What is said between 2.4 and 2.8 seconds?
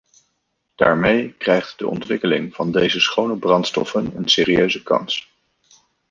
van